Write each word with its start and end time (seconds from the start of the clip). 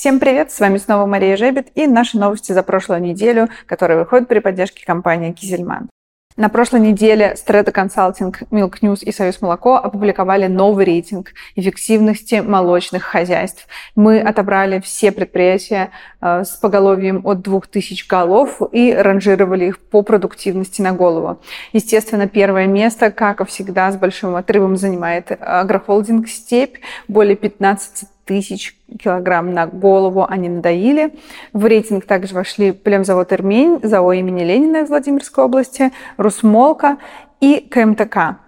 Всем 0.00 0.18
привет! 0.18 0.50
С 0.50 0.58
вами 0.60 0.78
снова 0.78 1.04
Мария 1.04 1.36
Жебет 1.36 1.66
и 1.74 1.86
наши 1.86 2.16
новости 2.16 2.52
за 2.52 2.62
прошлую 2.62 3.02
неделю, 3.02 3.50
которые 3.66 3.98
выходят 3.98 4.28
при 4.28 4.38
поддержке 4.38 4.82
компании 4.86 5.32
Кизельман. 5.32 5.90
На 6.38 6.48
прошлой 6.48 6.80
неделе 6.80 7.36
Strata 7.36 7.70
Consulting, 7.70 8.34
Milk 8.50 8.76
News 8.80 9.04
и 9.04 9.12
Союз 9.12 9.42
Молоко 9.42 9.76
опубликовали 9.76 10.46
новый 10.46 10.86
рейтинг 10.86 11.34
эффективности 11.54 12.36
молочных 12.36 13.02
хозяйств. 13.02 13.66
Мы 13.94 14.20
отобрали 14.20 14.80
все 14.80 15.12
предприятия 15.12 15.90
э, 16.22 16.44
с 16.44 16.56
поголовьем 16.56 17.20
от 17.26 17.42
2000 17.42 18.08
голов 18.08 18.62
и 18.72 18.94
ранжировали 18.94 19.66
их 19.66 19.78
по 19.78 20.00
продуктивности 20.00 20.80
на 20.80 20.92
голову. 20.92 21.42
Естественно, 21.74 22.26
первое 22.26 22.66
место, 22.66 23.10
как 23.10 23.42
и 23.42 23.44
всегда, 23.44 23.92
с 23.92 23.98
большим 23.98 24.34
отрывом 24.34 24.78
занимает 24.78 25.30
агрохолдинг 25.30 26.26
«Степь», 26.26 26.78
более 27.06 27.36
15 27.36 28.08
тысяч 28.24 28.76
килограмм 29.02 29.52
на 29.52 29.66
голову 29.66 30.26
они 30.28 30.48
надоили. 30.48 31.14
В 31.52 31.66
рейтинг 31.66 32.06
также 32.06 32.34
вошли 32.34 32.72
племзавод 32.72 33.32
«Ирмень», 33.32 33.80
ЗАО 33.82 34.12
имени 34.12 34.44
Ленина 34.44 34.78
из 34.78 34.88
Владимирской 34.88 35.44
области, 35.44 35.92
Русмолка 36.16 36.98
и 37.40 37.60
КМТК. 37.70 38.38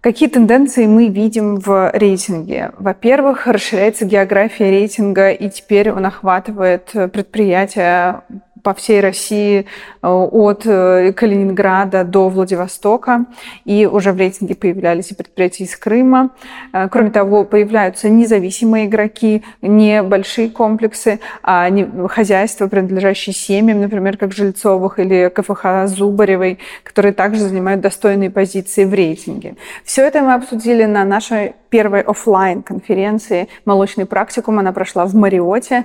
Какие 0.00 0.28
тенденции 0.28 0.86
мы 0.86 1.08
видим 1.08 1.56
в 1.56 1.90
рейтинге? 1.92 2.70
Во-первых, 2.78 3.48
расширяется 3.48 4.04
география 4.04 4.70
рейтинга, 4.70 5.30
и 5.30 5.50
теперь 5.50 5.90
он 5.90 6.06
охватывает 6.06 6.92
предприятия 7.12 8.22
по 8.66 8.74
всей 8.74 9.00
России 9.00 9.64
э, 10.02 10.08
от 10.08 10.66
э, 10.66 11.12
Калининграда 11.12 12.02
до 12.02 12.28
Владивостока. 12.28 13.26
И 13.64 13.86
уже 13.86 14.10
в 14.10 14.18
рейтинге 14.18 14.56
появлялись 14.56 15.12
и 15.12 15.14
предприятия 15.14 15.62
из 15.62 15.76
Крыма. 15.76 16.30
Э, 16.72 16.88
кроме 16.88 17.10
того, 17.10 17.44
появляются 17.44 18.08
независимые 18.08 18.86
игроки, 18.86 19.44
небольшие 19.62 20.50
комплексы, 20.50 21.20
а 21.44 21.70
хозяйства, 22.08 22.66
принадлежащие 22.66 23.34
семьям, 23.34 23.80
например, 23.82 24.16
как 24.16 24.32
Жильцовых 24.32 24.98
или 24.98 25.30
КФХ 25.32 25.86
Зубаревой, 25.86 26.58
которые 26.82 27.12
также 27.12 27.42
занимают 27.42 27.80
достойные 27.82 28.30
позиции 28.30 28.84
в 28.84 28.92
рейтинге. 28.92 29.54
Все 29.84 30.02
это 30.02 30.22
мы 30.22 30.34
обсудили 30.34 30.86
на 30.86 31.04
нашей 31.04 31.54
первой 31.70 32.00
офлайн 32.00 32.64
конференции 32.64 33.48
«Молочный 33.64 34.06
практикум». 34.06 34.58
Она 34.58 34.72
прошла 34.72 35.04
в 35.04 35.14
Мариоте 35.14 35.84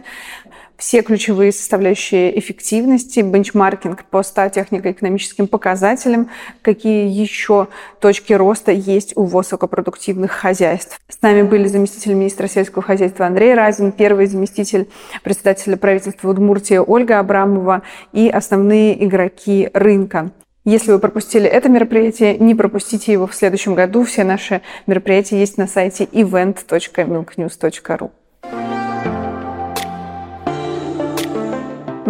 все 0.82 1.04
ключевые 1.04 1.52
составляющие 1.52 2.38
эффективности, 2.40 3.20
бенчмаркинг 3.20 4.04
по 4.06 4.24
100 4.24 4.50
технико-экономическим 4.50 5.46
показателям, 5.46 6.32
какие 6.64 7.08
еще 7.08 7.68
точки 8.00 8.34
роста 8.34 8.72
есть 8.72 9.16
у 9.16 9.26
высокопродуктивных 9.26 10.32
хозяйств. 10.32 11.00
С 11.08 11.22
нами 11.22 11.44
были 11.44 11.68
заместитель 11.68 12.16
министра 12.16 12.48
сельского 12.48 12.82
хозяйства 12.82 13.28
Андрей 13.28 13.54
Разин, 13.54 13.92
первый 13.92 14.26
заместитель 14.26 14.90
председателя 15.24 15.78
правительства 15.78 16.32
Удмуртии 16.32 16.78
Ольга 16.78 17.20
Абрамова 17.20 17.84
и 18.12 18.28
основные 18.28 19.06
игроки 19.06 19.70
рынка. 19.76 20.32
Если 20.66 20.92
вы 20.92 20.98
пропустили 20.98 21.48
это 21.48 21.70
мероприятие, 21.70 22.40
не 22.40 22.56
пропустите 22.56 23.12
его 23.12 23.28
в 23.28 23.36
следующем 23.36 23.76
году. 23.76 24.04
Все 24.04 24.24
наши 24.24 24.64
мероприятия 24.88 25.40
есть 25.40 25.60
на 25.60 25.68
сайте 25.68 26.06
event.milknews.ru. 26.06 28.12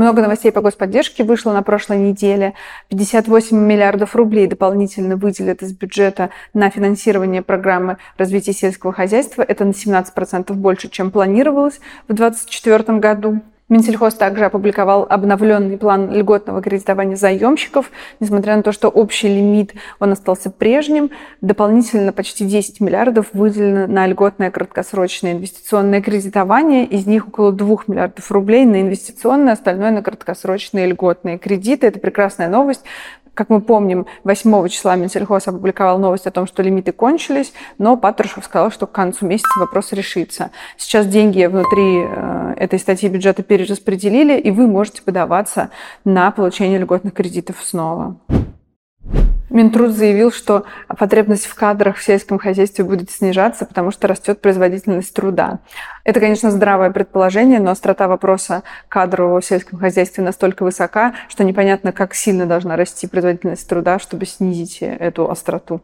Много 0.02 0.23
новостей 0.23 0.52
по 0.52 0.61
господдержке 0.61 1.23
вышло 1.23 1.53
на 1.53 1.61
прошлой 1.61 1.99
неделе. 1.99 2.55
58 2.89 3.55
миллиардов 3.55 4.16
рублей 4.16 4.47
дополнительно 4.47 5.16
выделят 5.16 5.61
из 5.61 5.73
бюджета 5.73 6.31
на 6.55 6.71
финансирование 6.71 7.44
программы 7.44 7.97
развития 8.17 8.53
сельского 8.53 8.94
хозяйства. 8.94 9.44
Это 9.44 9.63
на 9.63 9.69
17% 9.69 10.53
больше, 10.53 10.89
чем 10.89 11.11
планировалось 11.11 11.79
в 12.07 12.16
2024 12.16 12.97
году. 12.97 13.41
Минсельхоз 13.72 14.16
также 14.16 14.44
опубликовал 14.44 15.08
обновленный 15.09 15.77
план 15.77 16.11
льготного 16.11 16.61
кредитования 16.61 17.16
заемщиков. 17.16 17.89
Несмотря 18.19 18.58
на 18.58 18.63
то, 18.63 18.73
что 18.73 18.89
общий 18.89 19.30
лимит 19.30 19.73
он 20.02 20.11
остался 20.11 20.52
прежним, 20.52 21.09
дополнительно 21.40 22.12
почти 22.12 22.44
10 22.44 22.81
миллиардов 22.81 23.28
выделено 23.31 23.88
на 23.88 24.06
льготное 24.07 24.51
краткосрочное 24.51 25.31
инвестиционное 25.31 26.01
кредитование. 26.01 26.85
Из 26.85 27.07
них 27.07 27.29
около 27.29 27.53
2 27.53 27.78
миллиардов 27.88 28.29
рублей 28.29 28.66
на 28.66 28.81
инвестиционные, 28.81 29.53
остальное 29.53 29.91
на 29.91 30.03
краткосрочные 30.03 30.88
льготные 30.88 31.38
кредиты. 31.38 31.88
Это 31.88 32.00
прекрасная 32.00 32.50
новость, 32.50 32.84
как 33.34 33.50
мы 33.50 33.62
помним, 33.62 34.07
8 34.25 34.67
числа 34.67 34.96
Минсельхоз 34.96 35.47
опубликовал 35.47 35.97
новость 36.00 36.28
о 36.28 36.31
том, 36.31 36.46
что 36.46 36.62
лимиты 36.62 36.91
кончились, 36.91 37.53
но 37.78 37.96
Патрушев 37.96 38.44
сказал, 38.44 38.72
что 38.72 38.88
к 38.88 38.91
концу 38.91 39.25
месяца 39.25 39.57
вопрос 39.59 39.94
решится. 39.94 40.51
Сейчас 40.78 41.07
деньги 41.07 41.46
внутри 41.46 42.03
э, 42.03 42.31
этой 42.61 42.79
статьи 42.79 43.09
бюджета 43.09 43.44
перераспределили, 43.44 44.39
и 44.39 44.51
вы 44.51 44.67
можете 44.67 45.01
подаваться 45.01 45.72
на 46.05 46.31
получение 46.31 46.79
льготных 46.79 47.13
кредитов 47.13 47.57
снова. 47.63 48.17
Минтруд 49.49 49.91
заявил, 49.91 50.31
что 50.31 50.63
потребность 50.88 51.45
в 51.45 51.55
кадрах 51.55 51.97
в 51.97 52.03
сельском 52.03 52.39
хозяйстве 52.39 52.85
будет 52.85 53.11
снижаться, 53.11 53.66
потому 53.66 53.91
что 53.91 54.07
растет 54.07 54.39
производительность 54.39 55.13
труда. 55.13 55.59
Это, 56.05 56.22
конечно, 56.22 56.51
здравое 56.51 56.89
предположение, 56.91 57.59
но 57.59 57.72
острота 57.72 58.07
вопроса 58.07 58.63
кадрового 58.88 59.41
в 59.41 59.45
сельском 59.45 59.78
хозяйстве 59.78 60.23
настолько 60.23 60.63
высока, 60.63 61.16
что 61.28 61.43
непонятно, 61.43 61.91
как 61.91 62.13
сильно 62.13 62.45
должна 62.45 62.78
расти 62.78 63.07
производительность 63.07 63.67
труда, 63.67 63.99
чтобы 63.99 64.25
снизить 64.25 64.78
эту 64.81 65.29
остроту. 65.29 65.81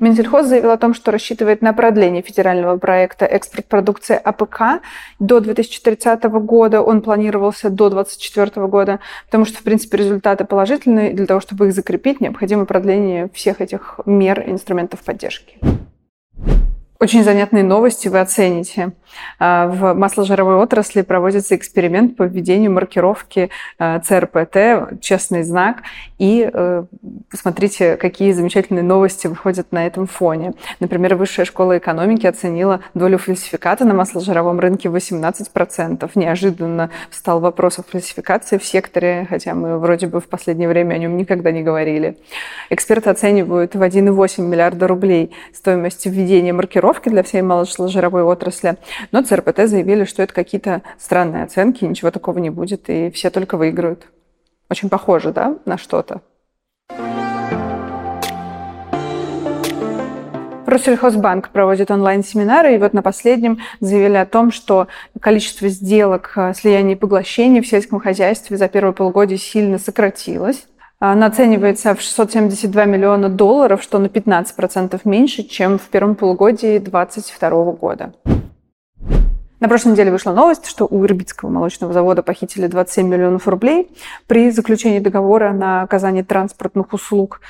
Минсельхоз 0.00 0.46
заявил 0.46 0.70
о 0.70 0.76
том, 0.76 0.94
что 0.94 1.10
рассчитывает 1.10 1.62
на 1.62 1.72
продление 1.72 2.22
федерального 2.22 2.76
проекта 2.76 3.24
«Экспорт 3.26 3.66
продукции 3.66 4.16
АПК» 4.16 4.82
до 5.18 5.40
2030 5.40 6.24
года. 6.24 6.82
Он 6.82 7.00
планировался 7.00 7.70
до 7.70 7.90
2024 7.90 8.66
года, 8.66 9.00
потому 9.26 9.44
что, 9.44 9.58
в 9.58 9.62
принципе, 9.62 9.98
результаты 9.98 10.44
положительные. 10.44 11.12
Для 11.12 11.26
того, 11.26 11.40
чтобы 11.40 11.68
их 11.68 11.74
закрепить, 11.74 12.20
необходимо 12.20 12.64
продление 12.64 13.28
всех 13.32 13.60
этих 13.60 14.00
мер 14.04 14.40
и 14.40 14.50
инструментов 14.50 15.00
поддержки. 15.00 15.58
Очень 17.00 17.24
занятные 17.24 17.64
новости 17.64 18.06
вы 18.06 18.20
оцените. 18.20 18.92
А, 19.38 19.66
в 19.66 19.94
масложировой 19.94 20.56
отрасли 20.56 21.02
проводится 21.02 21.56
эксперимент 21.56 22.16
по 22.16 22.22
введению 22.22 22.70
маркировки 22.70 23.50
а, 23.78 23.98
ЦРПТ, 23.98 25.00
честный 25.00 25.42
знак, 25.42 25.82
и 26.18 26.48
э, 26.52 26.84
посмотрите, 27.30 27.96
какие 27.96 28.32
замечательные 28.32 28.84
новости 28.84 29.26
выходят 29.26 29.72
на 29.72 29.86
этом 29.86 30.06
фоне. 30.06 30.54
Например, 30.78 31.16
Высшая 31.16 31.44
школа 31.44 31.78
экономики 31.78 32.26
оценила 32.26 32.80
долю 32.94 33.18
фальсификата 33.18 33.84
на 33.84 33.94
масложировом 33.94 34.60
рынке 34.60 34.88
18%. 34.88 36.10
Неожиданно 36.14 36.90
встал 37.10 37.40
вопрос 37.40 37.80
о 37.80 37.82
фальсификации 37.82 38.58
в 38.58 38.64
секторе, 38.64 39.26
хотя 39.28 39.54
мы 39.54 39.78
вроде 39.78 40.06
бы 40.06 40.20
в 40.20 40.28
последнее 40.28 40.68
время 40.68 40.94
о 40.94 40.98
нем 40.98 41.16
никогда 41.16 41.50
не 41.50 41.62
говорили. 41.62 42.16
Эксперты 42.70 43.10
оценивают 43.10 43.74
в 43.74 43.82
1,8 43.82 44.42
миллиарда 44.42 44.86
рублей 44.86 45.32
стоимость 45.52 46.06
введения 46.06 46.52
маркировки 46.52 46.83
для 47.10 47.22
всей 47.22 47.42
масложировой 47.42 48.22
отрасли. 48.22 48.76
Но 49.12 49.22
ЦРПТ 49.22 49.66
заявили, 49.66 50.04
что 50.04 50.22
это 50.22 50.32
какие-то 50.32 50.82
странные 50.98 51.44
оценки, 51.44 51.84
ничего 51.84 52.10
такого 52.10 52.38
не 52.38 52.50
будет, 52.50 52.88
и 52.90 53.10
все 53.10 53.30
только 53.30 53.56
выиграют. 53.56 54.06
Очень 54.70 54.88
похоже, 54.88 55.32
да, 55.32 55.56
на 55.64 55.78
что-то? 55.78 56.20
Россельхозбанк 60.66 61.50
проводит 61.50 61.90
онлайн-семинары, 61.90 62.74
и 62.74 62.78
вот 62.78 62.94
на 62.94 63.02
последнем 63.02 63.60
заявили 63.80 64.16
о 64.16 64.26
том, 64.26 64.50
что 64.50 64.88
количество 65.20 65.68
сделок 65.68 66.32
э, 66.36 66.52
слияний 66.54 66.94
и 66.94 66.96
поглощений 66.96 67.60
в 67.60 67.66
сельском 67.66 68.00
хозяйстве 68.00 68.56
за 68.56 68.68
первое 68.68 68.92
полугодие 68.92 69.38
сильно 69.38 69.78
сократилось. 69.78 70.66
Она 70.98 71.26
оценивается 71.26 71.94
в 71.94 72.00
672 72.00 72.84
миллиона 72.84 73.28
долларов, 73.28 73.82
что 73.82 73.98
на 73.98 74.06
15% 74.06 75.00
меньше, 75.04 75.42
чем 75.42 75.78
в 75.78 75.88
первом 75.88 76.14
полугодии 76.14 76.78
2022 76.78 77.72
года. 77.72 78.12
На 79.60 79.68
прошлой 79.68 79.92
неделе 79.92 80.10
вышла 80.10 80.32
новость, 80.32 80.66
что 80.66 80.86
у 80.86 81.04
Ирбитского 81.06 81.48
молочного 81.48 81.92
завода 81.92 82.22
похитили 82.22 82.66
27 82.66 83.08
миллионов 83.08 83.48
рублей 83.48 83.90
при 84.26 84.50
заключении 84.50 84.98
договора 84.98 85.52
на 85.52 85.82
оказание 85.82 86.22
транспортных 86.22 86.92
услуг 86.92 87.40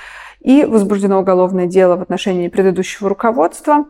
и 0.40 0.64
возбуждено 0.64 1.18
уголовное 1.18 1.66
дело 1.66 1.96
в 1.96 2.02
отношении 2.02 2.48
предыдущего 2.48 3.08
руководства. 3.08 3.86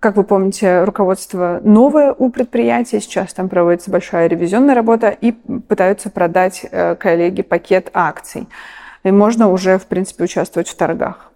Как 0.00 0.16
вы 0.16 0.24
помните, 0.24 0.84
руководство 0.84 1.60
новое 1.62 2.12
у 2.12 2.30
предприятия, 2.30 3.00
сейчас 3.00 3.32
там 3.34 3.48
проводится 3.48 3.90
большая 3.90 4.28
ревизионная 4.28 4.74
работа 4.74 5.08
и 5.10 5.32
пытаются 5.32 6.10
продать 6.10 6.66
э, 6.70 6.94
коллеге 6.96 7.42
пакет 7.42 7.90
акций. 7.92 8.48
И 9.02 9.10
можно 9.10 9.50
уже, 9.50 9.78
в 9.78 9.86
принципе, 9.86 10.24
участвовать 10.24 10.68
в 10.68 10.76
торгах. 10.76 11.30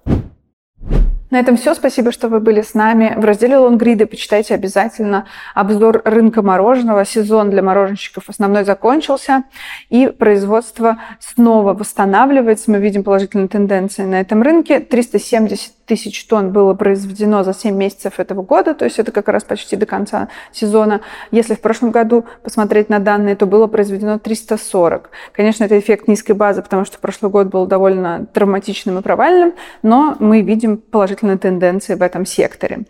На 1.30 1.40
этом 1.40 1.58
все. 1.58 1.74
Спасибо, 1.74 2.10
что 2.10 2.28
вы 2.28 2.40
были 2.40 2.62
с 2.62 2.72
нами. 2.72 3.12
В 3.16 3.24
разделе 3.24 3.58
Лонгриды 3.58 4.06
почитайте 4.06 4.54
обязательно 4.54 5.26
обзор 5.54 6.00
рынка 6.06 6.40
мороженого. 6.40 7.04
Сезон 7.04 7.50
для 7.50 7.62
мороженщиков 7.62 8.30
основной 8.30 8.64
закончился, 8.64 9.44
и 9.90 10.06
производство 10.06 10.98
снова 11.20 11.74
восстанавливается. 11.74 12.70
Мы 12.70 12.78
видим 12.78 13.04
положительные 13.04 13.48
тенденции 13.48 14.04
на 14.04 14.20
этом 14.20 14.40
рынке. 14.40 14.80
370 14.80 15.77
тысяч 15.88 16.24
тонн 16.26 16.52
было 16.52 16.74
произведено 16.74 17.42
за 17.42 17.52
7 17.52 17.74
месяцев 17.74 18.20
этого 18.20 18.42
года, 18.42 18.74
то 18.74 18.84
есть 18.84 18.98
это 18.98 19.10
как 19.10 19.28
раз 19.28 19.42
почти 19.42 19.74
до 19.74 19.86
конца 19.86 20.28
сезона. 20.52 21.00
Если 21.32 21.54
в 21.54 21.60
прошлом 21.60 21.90
году 21.90 22.26
посмотреть 22.44 22.88
на 22.90 23.00
данные, 23.00 23.34
то 23.34 23.46
было 23.46 23.66
произведено 23.66 24.18
340. 24.18 25.10
Конечно, 25.32 25.64
это 25.64 25.78
эффект 25.78 26.06
низкой 26.06 26.32
базы, 26.32 26.62
потому 26.62 26.84
что 26.84 26.98
прошлый 26.98 27.32
год 27.32 27.48
был 27.48 27.66
довольно 27.66 28.26
травматичным 28.32 28.98
и 28.98 29.02
провальным, 29.02 29.54
но 29.82 30.16
мы 30.20 30.42
видим 30.42 30.76
положительные 30.76 31.38
тенденции 31.38 31.94
в 31.94 32.02
этом 32.02 32.26
секторе. 32.26 32.84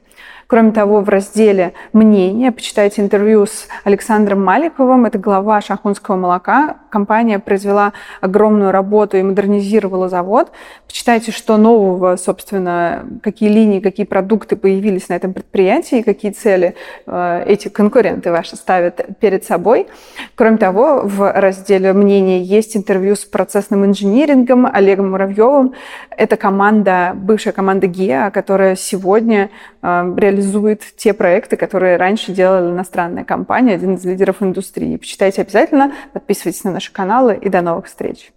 Кроме 0.51 0.73
того, 0.73 1.03
в 1.03 1.11
разделе 1.11 1.75
«Мнение» 1.93 2.53
почитайте 2.53 3.03
интервью 3.03 3.45
с 3.45 3.69
Александром 3.85 4.43
Маликовым, 4.43 5.05
это 5.05 5.19
глава 5.19 5.61
Шахунского 5.61 6.17
молока. 6.17 6.79
Компания 6.89 7.39
произвела 7.39 7.93
огромную 8.23 8.71
работу 8.71 9.19
и 9.19 9.23
модернизировала 9.23 10.09
завод. 10.09 10.51
Почитайте, 10.87 11.33
что 11.33 11.59
нового, 11.59 12.17
собственно, 12.17 13.05
какие 13.23 13.51
линии, 13.51 13.81
какие 13.81 14.07
продукты 14.07 14.57
появились 14.57 15.11
на 15.11 15.17
этом 15.17 15.35
предприятии, 15.35 16.01
какие 16.01 16.31
цели 16.31 16.75
э, 17.07 17.45
эти 17.47 17.69
конкуренты 17.69 18.31
ваши 18.31 18.57
ставят 18.57 19.05
перед 19.21 19.45
собой. 19.45 19.87
Кроме 20.35 20.57
того, 20.57 21.03
в 21.05 21.31
разделе 21.31 21.93
«Мнение» 21.93 22.43
есть 22.43 22.75
интервью 22.75 23.17
с 23.17 23.27
процессным 23.27 23.85
инжинирингом 23.85 24.65
Олегом 24.65 25.11
Муравьевым. 25.11 25.75
Это 26.09 26.39
команда, 26.39 27.13
бывшая 27.15 27.53
команда 27.53 27.87
ГИА, 27.87 28.31
которая 28.31 28.77
сегодня 28.77 29.51
э, 29.83 30.05
реализует 30.39 30.83
те 30.97 31.13
проекты, 31.13 31.57
которые 31.57 31.97
раньше 31.97 32.33
делала 32.33 32.71
иностранная 32.71 33.25
компания, 33.25 33.75
один 33.75 33.95
из 33.95 34.05
лидеров 34.05 34.37
индустрии. 34.41 34.97
Почитайте 34.97 35.43
обязательно, 35.43 35.93
подписывайтесь 36.13 36.65
на 36.65 36.73
наши 36.73 36.93
каналы 36.93 37.37
и 37.37 37.49
до 37.49 37.61
новых 37.61 37.87
встреч. 37.87 38.33